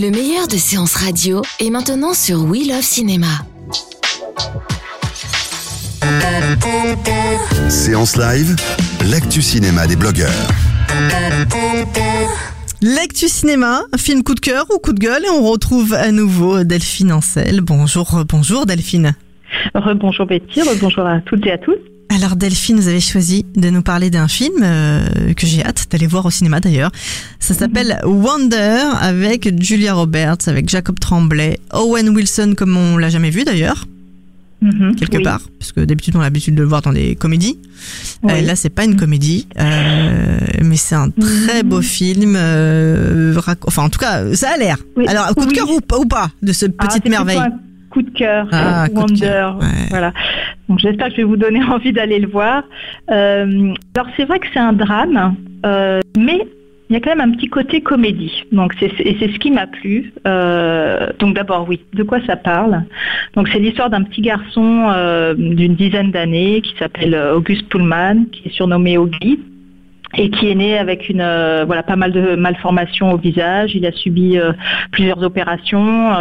Le 0.00 0.10
meilleur 0.10 0.48
de 0.48 0.56
séances 0.56 0.94
radio 0.94 1.42
est 1.58 1.68
maintenant 1.68 2.14
sur 2.14 2.42
We 2.44 2.66
Love 2.66 2.80
Cinéma. 2.80 3.26
Séance 7.68 8.16
live, 8.16 8.56
l'actu 9.10 9.42
cinéma 9.42 9.86
des 9.86 9.96
blogueurs. 9.96 10.48
L'actu 12.80 13.28
cinéma, 13.28 13.82
un 13.92 13.98
film 13.98 14.22
coup 14.22 14.34
de 14.34 14.40
cœur 14.40 14.64
ou 14.74 14.78
coup 14.78 14.94
de 14.94 15.00
gueule 15.00 15.22
et 15.26 15.30
on 15.30 15.42
retrouve 15.42 15.92
à 15.92 16.10
nouveau 16.12 16.64
Delphine 16.64 17.12
Ancel. 17.12 17.60
Bonjour, 17.60 18.24
bonjour 18.26 18.64
Delphine. 18.64 19.12
Rebonjour 19.74 20.24
Betty, 20.24 20.62
rebonjour 20.62 21.04
à 21.04 21.20
toutes 21.20 21.44
et 21.44 21.52
à 21.52 21.58
tous. 21.58 21.76
Alors 22.12 22.34
Delphine, 22.34 22.76
vous 22.80 22.88
avez 22.88 23.00
choisi 23.00 23.46
de 23.54 23.70
nous 23.70 23.82
parler 23.82 24.10
d'un 24.10 24.26
film 24.26 24.54
euh, 24.62 25.32
que 25.34 25.46
j'ai 25.46 25.64
hâte 25.64 25.86
d'aller 25.90 26.08
voir 26.08 26.26
au 26.26 26.30
cinéma 26.30 26.58
d'ailleurs. 26.58 26.90
Ça 27.38 27.54
s'appelle 27.54 28.00
Wonder 28.04 28.80
avec 29.00 29.62
Julia 29.62 29.94
Roberts, 29.94 30.38
avec 30.48 30.68
Jacob 30.68 30.98
Tremblay, 30.98 31.60
Owen 31.72 32.08
Wilson 32.08 32.54
comme 32.56 32.76
on 32.76 32.96
l'a 32.96 33.10
jamais 33.10 33.30
vu 33.30 33.44
d'ailleurs. 33.44 33.86
Mhm, 34.62 34.94
quelque 34.96 35.16
oui. 35.18 35.22
part, 35.22 35.40
parce 35.58 35.72
que 35.72 35.80
d'habitude 35.80 36.16
on 36.16 36.20
a 36.20 36.24
l'habitude 36.24 36.54
de 36.54 36.60
le 36.62 36.68
voir 36.68 36.82
dans 36.82 36.92
des 36.92 37.14
comédies. 37.14 37.58
Oui. 38.24 38.32
Euh, 38.32 38.40
là, 38.42 38.56
c'est 38.56 38.68
pas 38.68 38.84
une 38.84 38.96
comédie, 38.96 39.46
euh, 39.58 40.38
mais 40.62 40.76
c'est 40.76 40.96
un 40.96 41.08
très 41.10 41.62
beau 41.62 41.80
film. 41.80 42.34
euh, 42.36 43.32
rac- 43.38 43.64
enfin, 43.66 43.84
en 43.84 43.88
tout 43.88 44.00
cas, 44.00 44.34
ça 44.34 44.50
a 44.50 44.56
l'air. 44.58 44.76
Oui. 44.96 45.06
Alors, 45.08 45.28
coup 45.34 45.46
de 45.46 45.52
cœur 45.52 45.70
ou, 45.70 45.80
pas- 45.80 45.96
ou 45.98 46.04
pas 46.04 46.30
de 46.42 46.52
ce 46.52 46.66
Ah, 46.76 46.88
petite 46.88 47.08
merveille? 47.08 47.40
Coup 48.02 48.10
de 48.10 48.16
cœur, 48.16 48.46
Ah, 48.52 48.84
euh, 48.84 48.88
de 48.88 48.94
Wonder. 48.94 49.20
cœur, 49.20 49.58
ouais. 49.58 49.86
Voilà. 49.90 50.12
Donc 50.68 50.78
j'espère 50.78 51.06
que 51.08 51.12
je 51.12 51.16
vais 51.18 51.24
vous 51.24 51.36
donner 51.36 51.62
envie 51.70 51.92
d'aller 51.92 52.18
le 52.18 52.28
voir. 52.28 52.62
Euh, 53.10 53.72
alors 53.94 54.08
c'est 54.16 54.24
vrai 54.24 54.38
que 54.38 54.46
c'est 54.52 54.60
un 54.60 54.72
drame, 54.72 55.36
euh, 55.66 56.00
mais 56.16 56.40
il 56.88 56.94
y 56.94 56.96
a 56.96 57.00
quand 57.00 57.14
même 57.14 57.28
un 57.30 57.32
petit 57.34 57.48
côté 57.48 57.80
comédie. 57.80 58.44
Donc 58.50 58.74
c'est 58.80 58.90
et 59.00 59.16
c'est 59.20 59.32
ce 59.32 59.38
qui 59.38 59.50
m'a 59.50 59.66
plu. 59.66 60.12
Euh, 60.26 61.08
donc 61.20 61.34
d'abord 61.34 61.66
oui, 61.68 61.80
de 61.94 62.02
quoi 62.02 62.18
ça 62.26 62.36
parle? 62.36 62.82
Donc 63.34 63.48
c'est 63.48 63.60
l'histoire 63.60 63.90
d'un 63.90 64.02
petit 64.02 64.22
garçon 64.22 64.92
d'une 65.36 65.74
dizaine 65.76 66.10
d'années 66.10 66.60
qui 66.62 66.74
s'appelle 66.78 67.14
Auguste 67.34 67.68
Pullman, 67.68 68.24
qui 68.32 68.48
est 68.48 68.52
surnommé 68.52 68.98
Augie 68.98 69.38
et 70.16 70.30
qui 70.30 70.50
est 70.50 70.54
né 70.54 70.76
avec 70.76 71.08
une 71.08 71.20
euh, 71.20 71.64
voilà 71.64 71.82
pas 71.82 71.96
mal 71.96 72.12
de 72.12 72.34
malformations 72.34 73.12
au 73.12 73.16
visage. 73.16 73.74
Il 73.74 73.86
a 73.86 73.92
subi 73.92 74.38
euh, 74.38 74.52
plusieurs 74.90 75.22
opérations 75.22 76.12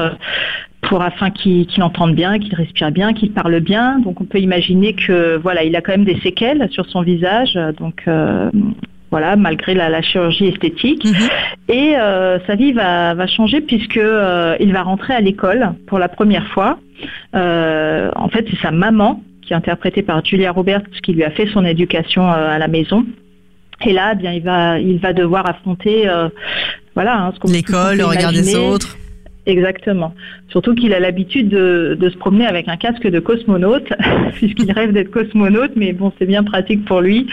pour 0.89 1.03
afin 1.03 1.29
qu'il 1.29 1.67
entende 1.83 2.15
bien, 2.15 2.39
qu'il 2.39 2.55
respire 2.55 2.91
bien, 2.91 3.13
qu'il 3.13 3.31
parle 3.31 3.59
bien. 3.59 3.99
Donc 3.99 4.19
on 4.21 4.25
peut 4.25 4.39
imaginer 4.39 4.93
que 4.93 5.37
voilà, 5.37 5.63
il 5.63 5.75
a 5.75 5.81
quand 5.81 5.91
même 5.91 6.03
des 6.03 6.19
séquelles 6.21 6.67
sur 6.71 6.89
son 6.89 7.03
visage. 7.03 7.53
Donc 7.77 8.01
euh, 8.07 8.49
voilà, 9.11 9.35
malgré 9.35 9.75
la, 9.75 9.89
la 9.89 10.01
chirurgie 10.01 10.47
esthétique. 10.47 11.05
Mhm. 11.05 11.29
Et 11.69 11.95
euh, 11.95 12.39
sa 12.47 12.55
vie 12.55 12.73
va, 12.73 13.13
va 13.13 13.27
changer 13.27 13.61
puisque 13.61 13.97
euh, 13.97 14.55
il 14.59 14.73
va 14.73 14.81
rentrer 14.81 15.13
à 15.13 15.21
l'école 15.21 15.73
pour 15.85 15.99
la 15.99 16.09
première 16.09 16.47
fois. 16.47 16.79
En 17.33 18.29
fait, 18.29 18.47
c'est 18.49 18.59
sa 18.59 18.71
maman 18.71 19.21
qui 19.43 19.53
est 19.53 19.55
interprétée 19.55 20.01
par 20.01 20.25
Julia 20.25 20.51
Roberts 20.51 20.89
qui 21.03 21.13
lui 21.13 21.23
a 21.23 21.29
fait 21.29 21.47
son 21.53 21.65
éducation 21.65 22.27
à 22.27 22.57
la 22.57 22.67
maison. 22.67 23.05
Et 23.85 23.93
là, 23.93 24.13
eh 24.13 24.15
bien, 24.15 24.33
il 24.33 24.41
va, 24.41 24.79
il 24.79 24.97
va 24.97 25.13
devoir 25.13 25.47
affronter, 25.47 26.09
voilà, 26.95 27.21
hein, 27.21 27.31
ce 27.35 27.39
qu'on 27.39 27.51
L'école, 27.51 27.97
le 27.97 28.05
regard 28.05 28.31
des 28.31 28.55
autres. 28.55 28.97
Exactement. 29.45 30.13
Surtout 30.49 30.75
qu'il 30.75 30.93
a 30.93 30.99
l'habitude 30.99 31.49
de, 31.49 31.97
de 31.99 32.09
se 32.09 32.17
promener 32.17 32.45
avec 32.45 32.67
un 32.67 32.77
casque 32.77 33.07
de 33.07 33.19
cosmonaute, 33.19 33.91
puisqu'il 34.35 34.71
rêve 34.71 34.91
d'être 34.91 35.09
cosmonaute, 35.11 35.71
mais 35.75 35.93
bon, 35.93 36.11
c'est 36.19 36.25
bien 36.25 36.43
pratique 36.43 36.85
pour 36.85 37.01
lui. 37.01 37.27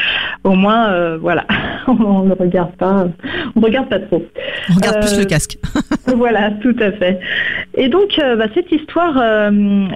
Au 0.45 0.55
moins, 0.55 0.89
euh, 0.91 1.19
voilà, 1.21 1.45
on 1.89 2.25
ne 2.25 2.35
regarde 2.35 2.75
pas, 2.77 3.09
on 3.55 3.61
regarde 3.61 3.89
pas 3.89 3.99
trop. 3.99 4.25
On 4.71 4.75
regarde 4.75 5.01
plus 5.01 5.15
Euh, 5.15 5.21
le 5.21 5.25
casque. 5.27 5.59
voilà, 6.17 6.53
tout 6.63 6.77
à 6.81 6.93
fait. 6.93 7.19
Et 7.75 7.89
donc, 7.89 8.19
euh, 8.19 8.37
bah, 8.37 8.47
cette 8.55 8.71
histoire, 8.73 9.51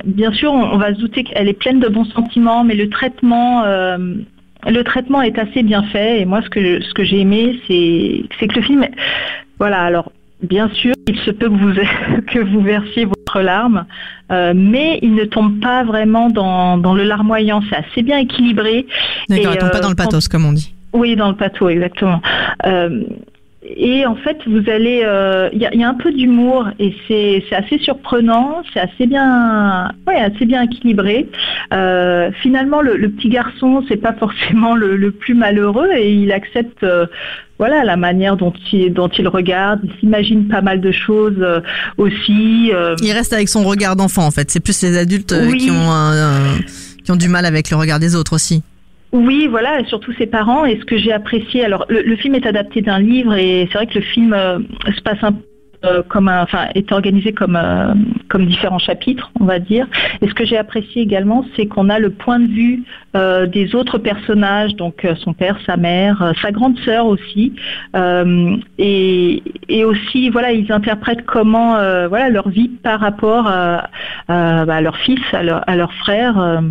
bien 0.05 0.33
sûr, 0.33 0.53
on, 0.53 0.75
on 0.75 0.79
va 0.79 0.95
se 0.95 1.01
douter 1.01 1.25
qu'elle 1.25 1.49
est 1.49 1.59
pleine 1.59 1.81
de 1.81 1.89
bons 1.89 2.05
sentiments, 2.07 2.65
mais 2.65 2.75
le 2.75 2.91
traitement, 2.91 3.65
le 3.65 4.83
traitement 4.85 5.23
est 5.23 5.39
assez 5.39 5.63
bien 5.63 5.85
fait. 5.85 6.21
Et 6.21 6.25
moi, 6.25 6.43
ce 6.43 6.51
que 6.51 6.83
ce 6.83 6.93
que 6.93 7.05
j'ai 7.05 7.21
aimé, 7.21 7.59
c'est 7.67 8.25
c'est 8.39 8.49
que 8.49 8.57
le 8.57 8.63
film, 8.63 8.87
voilà, 9.59 9.81
alors. 9.83 10.13
Bien 10.43 10.69
sûr, 10.71 10.95
il 11.07 11.19
se 11.21 11.31
peut 11.31 11.49
que 11.49 11.55
vous, 11.55 11.73
que 12.27 12.39
vous 12.39 12.61
versiez 12.61 13.05
votre 13.05 13.41
larme, 13.41 13.85
euh, 14.33 14.53
mais 14.57 14.99
il 15.03 15.15
ne 15.15 15.25
tombe 15.25 15.61
pas 15.61 15.85
vraiment 15.85 16.31
dans, 16.31 16.79
dans 16.79 16.95
le 16.95 17.05
larmoyant. 17.05 17.61
C'est 17.69 17.77
assez 17.77 18.03
bien 18.03 18.19
équilibré. 18.19 18.87
D'accord, 19.29 19.53
il 19.53 19.59
tombe 19.59 19.71
pas 19.71 19.79
euh, 19.79 19.83
dans 19.83 19.89
le 19.91 19.95
quand- 19.95 20.05
pathos, 20.05 20.29
comme 20.29 20.45
on 20.47 20.53
dit. 20.53 20.73
Oui, 20.93 21.15
dans 21.15 21.29
le 21.29 21.37
pato, 21.37 21.69
exactement. 21.69 22.21
Euh, 22.67 23.03
et 23.63 24.07
en 24.07 24.15
fait, 24.17 24.39
vous 24.47 24.71
allez, 24.71 25.03
euh, 25.05 25.51
il 25.53 25.59
y, 25.61 25.67
a, 25.67 25.75
il 25.75 25.81
y 25.81 25.85
a 25.85 25.89
un 25.89 25.95
peu 25.95 26.11
d'humour 26.13 26.69
et 26.79 26.95
c'est 27.07 27.45
c'est 27.49 27.55
assez 27.57 27.77
surprenant, 27.79 28.63
c'est 28.73 28.81
assez 28.81 29.07
bien, 29.07 29.91
ouais, 30.07 30.17
assez 30.17 30.47
bien 30.47 30.63
équilibré. 30.63 31.29
Euh, 31.75 32.31
finalement, 32.43 32.81
le, 32.81 32.97
le 32.97 33.11
petit 33.11 33.29
garçon, 33.29 33.85
c'est 33.87 33.99
pas 33.99 34.13
forcément 34.19 34.75
le, 34.75 34.97
le 34.97 35.11
plus 35.13 35.35
malheureux 35.35 35.91
et 35.95 36.11
il 36.15 36.33
accepte, 36.33 36.83
euh, 36.85 37.05
voilà, 37.59 37.85
la 37.85 37.97
manière 37.97 38.39
dont 38.39 38.55
il 38.73 38.95
dont 38.95 39.09
il 39.09 39.29
regarde. 39.29 39.81
Il 39.85 39.93
s'imagine 40.01 40.49
pas 40.49 40.63
mal 40.63 40.81
de 40.81 40.91
choses 40.93 41.37
euh, 41.41 41.61
aussi. 41.99 42.71
euh, 42.73 42.97
Il 43.03 43.13
reste 43.13 43.35
avec 43.35 43.51
son 43.51 43.63
regard 43.65 43.95
d'enfant, 43.95 44.25
en 44.27 44.31
fait. 44.31 44.51
C'est 44.51 44.61
plus 44.61 44.81
les 44.83 44.97
adultes 44.97 45.33
euh, 45.33 45.47
Oui. 45.51 45.59
qui, 45.59 45.71
ont 45.71 45.91
un- 45.91 46.55
un- 46.55 46.59
qui 47.05 47.11
ont 47.13 47.17
du 47.17 47.29
mal 47.29 47.45
avec 47.45 47.71
le 47.71 47.77
regard 47.77 47.99
des 47.99 48.17
autres 48.17 48.33
aussi. 48.35 48.63
Oui, 49.13 49.49
voilà, 49.49 49.81
et 49.81 49.85
surtout 49.87 50.13
ses 50.13 50.27
parents. 50.27 50.65
Et 50.65 50.79
ce 50.79 50.85
que 50.85 50.97
j'ai 50.97 51.13
apprécié, 51.13 51.65
alors 51.65 51.85
le, 51.89 52.17
film 52.17 52.35
est 52.35 52.47
adapté 52.47 52.81
d'un 52.81 53.01
livre 53.01 53.35
et 53.35 53.69
c'est 53.71 53.79
vrai 53.79 53.87
que 53.87 53.99
le 53.99 54.05
film 54.05 54.33
euh, 54.33 54.61
se 54.95 55.03
passe 55.03 55.19
un 55.23 55.35
euh, 55.85 56.03
comme 56.09 56.29
enfin, 56.29 56.67
est 56.75 56.93
organisé 56.93 57.33
comme 57.33 57.57
euh, 57.57 57.95
comme 58.29 58.45
différents 58.47 58.79
chapitres, 58.79 59.31
on 59.41 59.45
va 59.45 59.59
dire. 59.59 59.87
Et 60.21 60.29
ce 60.29 60.35
que 60.35 60.45
j'ai 60.45 60.59
apprécié 60.59 61.01
également, 61.03 61.45
c'est 61.57 61.67
qu'on 61.67 61.89
a 61.89 61.99
le 61.99 62.11
point 62.11 62.39
de 62.39 62.49
vue 62.49 62.85
euh, 63.17 63.47
des 63.47 63.75
autres 63.75 63.99
personnages, 63.99 64.77
donc 64.77 65.07
son 65.17 65.33
père, 65.33 65.59
sa 65.67 65.77
mère, 65.77 66.33
sa 66.43 66.53
grande 66.53 66.79
sœur 66.81 67.07
aussi, 67.07 67.55
et, 68.79 69.43
et 69.69 69.85
aussi, 69.85 70.29
voilà, 70.31 70.53
ils 70.53 70.71
interprètent 70.71 71.25
comment, 71.27 71.73
voilà, 72.09 72.29
leur 72.29 72.49
vie 72.51 72.69
par 72.69 73.01
rapport 73.01 73.45
bah, 73.45 73.89
à 74.29 74.81
leur 74.81 74.97
fils, 74.99 75.21
à 75.33 75.43
leur, 75.43 75.69
à 75.69 75.77
leur 75.77 75.93
frère. 75.95 76.63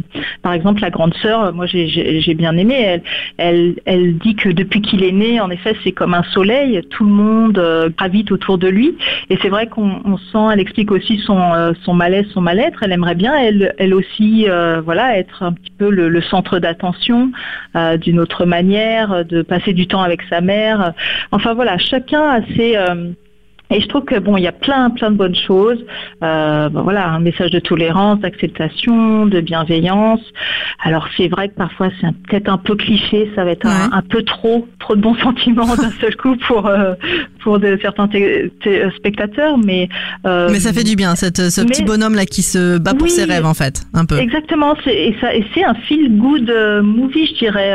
Par 0.44 0.54
exemple, 0.54 0.82
la 0.82 0.90
grande 0.92 1.14
sœur, 1.16 1.54
moi 1.54 1.66
j'ai- 1.66 2.36
bien 2.36 2.56
aimé. 2.58 2.76
Elle, 2.80 3.02
elle, 3.38 3.76
elle 3.86 4.18
dit 4.18 4.36
que 4.36 4.50
depuis 4.50 4.82
qu'il 4.82 5.04
est 5.04 5.12
né, 5.12 5.42
en 5.42 5.50
effet, 5.50 5.76
c'est 5.84 5.92
comme 5.92 6.14
un 6.14 6.24
soleil. 6.24 6.82
Tout 6.90 7.04
le 7.04 7.12
monde 7.12 7.92
gravite 7.98 8.32
autour 8.32 8.58
de 8.58 8.68
lui. 8.70 8.96
Et 9.30 9.38
c'est 9.42 9.50
vrai 9.50 9.68
qu'on 9.68 10.02
on 10.06 10.18
sent, 10.18 10.54
elle 10.54 10.60
explique 10.60 10.92
aussi 10.92 11.20
son, 11.20 11.40
euh, 11.54 11.74
son 11.84 11.94
malaise, 11.94 12.28
son 12.34 12.42
mal-être. 12.42 12.84
Elle 12.84 12.92
aimerait 12.92 13.16
bien, 13.16 13.34
elle, 13.36 13.94
aussi, 13.94 14.46
euh, 14.48 14.82
voilà, 14.82 15.18
être 15.18 15.44
un 15.44 15.54
petit 15.54 15.72
peu 15.78 15.90
le, 15.90 16.22
centre 16.22 16.60
d'attention 16.60 17.32
euh, 17.76 17.98
d'une 17.98 18.20
autre 18.20 18.46
manière, 18.46 19.26
de 19.26 19.42
passer 19.42 19.74
du 19.74 19.88
temps 19.88 20.02
avec 20.02 20.22
sa 20.30 20.42
mère. 20.42 20.94
Enfin 21.32 21.54
voilà, 21.54 21.78
chacun 21.78 22.22
a 22.22 22.42
ses... 22.56 22.78
et 23.72 23.82
je 23.82 23.88
trouve 23.88 24.04
que 24.06 24.18
bon, 24.20 24.36
il 24.38 24.44
y 24.44 24.48
a 24.48 24.52
plein, 24.52 24.90
plein 24.90 25.12
de 25.12 25.16
bonnes 25.16 25.36
choses. 25.36 25.78
Euh, 26.24 26.70
ben 26.70 26.82
voilà, 26.82 27.08
un 27.10 27.20
message 27.20 27.52
de 27.52 27.60
tolérance, 27.60 28.20
d'acceptation, 28.20 29.26
de 29.26 29.42
bienveillance. 29.42 30.22
Alors 30.84 31.08
c'est 31.18 31.28
vrai 31.28 31.50
que 31.50 31.56
parfois 31.56 31.90
c'est 32.02 32.08
peut-être 32.28 32.50
un 32.50 32.58
peu 32.58 32.76
cliché, 32.76 33.32
ça 33.36 33.44
va 33.46 33.52
être 33.52 33.66
un, 33.66 33.70
Ouais. 33.70 33.90
un 33.94 34.02
peu 34.02 34.24
trop, 34.24 34.68
trop 34.80 34.96
de 34.96 35.02
bons 35.02 35.16
sentiments 35.24 35.76
d'un 35.76 35.92
seul 36.02 36.16
coup 36.16 36.36
pour 36.48 36.66
euh, 36.68 36.94
pour 37.44 37.60
de, 37.60 37.78
certains 37.82 38.10
euh, 38.16 38.90
spectateurs, 38.98 39.58
mais 39.58 39.88
euh, 40.26 40.50
Mais 40.52 40.60
ça 40.60 40.74
fait 40.74 40.84
du 40.84 40.96
bien, 40.96 41.16
cette, 41.16 41.38
ce 41.50 41.62
mais- 41.62 41.68
petit 41.68 41.84
bonhomme 41.84 42.16
là 42.16 42.26
qui 42.26 42.42
se 42.42 42.78
bat 42.78 42.94
pour 42.94 43.04
Oui. 43.04 43.10
ses 43.12 43.26
rêves 43.26 43.46
en 43.46 43.54
fait, 43.54 43.84
un 43.94 44.06
peu. 44.06 44.18
Exactement, 44.18 44.76
et, 44.88 45.16
ça, 45.22 45.34
et 45.36 45.46
c'est 45.54 45.64
un 45.64 45.76
feel 45.76 46.18
good 46.18 46.50
euh, 46.50 46.82
movie, 46.82 47.28
je 47.28 47.34
dirais, 47.36 47.74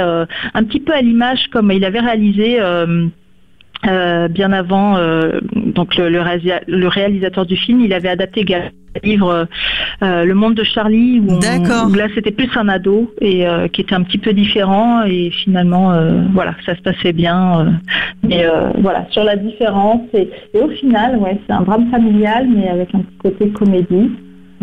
un 0.55 0.65
petit 0.65 0.81
peu 0.81 0.93
à 0.93 1.01
l'image 1.01 1.49
comme 1.53 1.71
il 1.71 1.85
avait 1.85 2.01
réalisé 2.01 2.59
euh, 3.87 4.29
bien 4.29 4.53
avant, 4.53 4.97
euh, 4.97 5.41
donc 5.55 5.97
le, 5.97 6.09
le, 6.09 6.89
réalisateur 6.89 7.47
du 7.47 7.57
film, 7.57 7.81
il 7.81 7.93
avait 7.93 8.09
adapté 8.09 8.45
le 8.45 8.71
livre 9.03 9.47
euh, 10.03 10.25
Le 10.25 10.35
Monde 10.35 10.55
de 10.55 10.65
Charlie, 10.65 11.21
où, 11.21 11.35
où 11.35 11.95
là 11.95 12.07
c'était 12.15 12.31
plus 12.31 12.49
un 12.57 12.69
ado 12.69 13.13
et 13.21 13.45
qui 13.73 13.83
était 13.83 13.95
un 13.95 14.03
petit 14.03 14.19
peu 14.19 14.33
différent 14.33 15.03
et 15.05 15.31
finalement, 15.31 15.93
voilà, 16.33 16.55
ça 16.65 16.75
se 16.77 16.81
passait 16.81 17.13
bien. 17.13 17.79
mais 18.23 18.47
voilà, 18.79 19.07
sur 19.11 19.25
la 19.25 19.37
différence 19.37 20.03
et, 20.15 20.31
et 20.55 20.61
au 20.61 20.69
final, 20.69 21.17
ouais, 21.19 21.39
c'est 21.47 21.53
un 21.53 21.63
drame 21.63 21.91
familial, 21.91 22.49
mais 22.49 22.69
avec 22.69 22.95
un 22.95 23.01
petit 23.01 23.17
côté 23.19 23.49
comédie. 23.51 24.11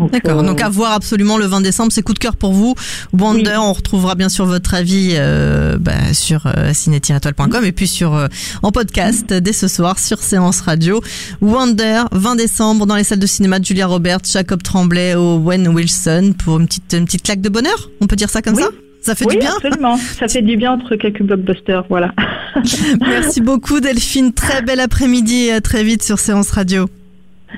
D'accord, 0.08 0.40
euh, 0.40 0.42
donc 0.42 0.60
à 0.60 0.68
voir 0.68 0.92
absolument 0.92 1.38
le 1.38 1.46
20 1.46 1.60
décembre, 1.60 1.92
c'est 1.92 2.02
coup 2.02 2.14
de 2.14 2.18
cœur 2.18 2.36
pour 2.36 2.52
vous. 2.52 2.74
Wonder, 3.12 3.56
on 3.58 3.72
retrouvera 3.72 4.14
bien 4.14 4.28
sûr 4.28 4.46
votre 4.46 4.74
avis 4.74 5.14
euh, 5.14 5.76
bah, 5.78 6.12
sur 6.12 6.46
euh, 6.46 6.72
ciné-toile.com 6.72 7.64
et 7.64 7.72
puis 7.72 7.86
sur 7.86 8.14
euh, 8.14 8.28
en 8.62 8.72
podcast 8.72 9.32
dès 9.32 9.52
ce 9.52 9.68
soir 9.68 9.98
sur 9.98 10.18
Séance 10.18 10.60
Radio. 10.60 11.00
Wonder, 11.40 12.02
20 12.12 12.36
décembre 12.36 12.86
dans 12.86 12.96
les 12.96 13.04
salles 13.04 13.18
de 13.18 13.26
cinéma 13.26 13.58
de 13.58 13.64
Julia 13.64 13.86
Roberts, 13.86 14.24
Jacob 14.30 14.62
Tremblay, 14.62 15.14
Owen 15.14 15.68
Wilson 15.68 16.34
pour 16.42 16.58
une 16.58 16.66
petite 16.66 16.92
une 16.92 17.04
petite 17.04 17.22
claque 17.22 17.40
de 17.40 17.48
bonheur. 17.48 17.90
On 18.00 18.06
peut 18.06 18.16
dire 18.16 18.30
ça 18.30 18.42
comme 18.42 18.56
ça? 18.56 18.68
Ça 19.02 19.16
fait 19.16 19.26
du 19.26 19.36
bien 19.36 19.50
absolument. 19.56 19.96
Ça 19.96 20.28
fait 20.28 20.42
du 20.42 20.56
bien 20.56 20.72
entre 20.72 20.94
quelques 20.94 21.22
blockbusters, 21.22 21.84
voilà. 21.88 22.12
Merci 23.00 23.40
beaucoup 23.40 23.80
Delphine. 23.80 24.32
Très 24.32 24.62
bel 24.62 24.78
après-midi 24.78 25.46
et 25.46 25.52
à 25.52 25.60
très 25.60 25.82
vite 25.82 26.04
sur 26.04 26.18
Séance 26.18 26.50
Radio. 26.50 26.88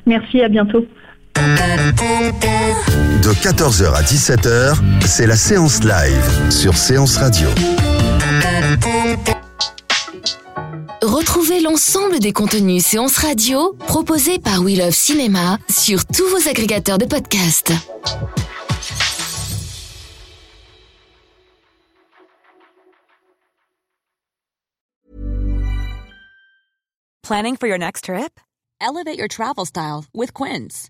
Merci, 0.05 0.41
à 0.41 0.49
bientôt. 0.49 0.85
De 1.35 3.33
14h 3.33 3.93
à 3.93 4.01
17h, 4.01 4.75
c'est 5.05 5.27
la 5.27 5.35
séance 5.35 5.83
live 5.83 6.51
sur 6.51 6.77
Séance 6.77 7.17
Radio. 7.17 7.49
Retrouvez 11.01 11.59
l'ensemble 11.59 12.19
des 12.19 12.31
contenus 12.31 12.85
séances 12.85 13.17
radio 13.17 13.73
proposés 13.87 14.39
par 14.39 14.61
We 14.61 14.77
Love 14.77 14.93
Cinéma 14.93 15.57
sur 15.69 16.05
tous 16.05 16.27
vos 16.29 16.47
agrégateurs 16.49 16.97
de 16.97 17.05
podcasts. 17.05 17.73
Planning 27.23 27.57
for 27.57 27.67
your 27.67 27.77
next 27.79 28.05
trip? 28.05 28.39
Elevate 28.79 29.17
your 29.17 29.27
travel 29.27 29.65
style 29.65 30.05
with 30.13 30.33
Quince. 30.33 30.89